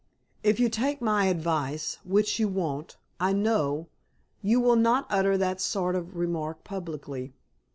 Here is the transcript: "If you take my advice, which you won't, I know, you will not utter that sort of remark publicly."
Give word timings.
"If 0.41 0.59
you 0.59 0.67
take 0.67 0.99
my 0.99 1.25
advice, 1.25 1.99
which 2.03 2.39
you 2.39 2.47
won't, 2.47 2.97
I 3.19 3.33
know, 3.33 3.87
you 4.41 4.59
will 4.59 4.75
not 4.75 5.05
utter 5.11 5.37
that 5.37 5.61
sort 5.61 5.93
of 5.93 6.15
remark 6.15 6.63
publicly." 6.63 7.33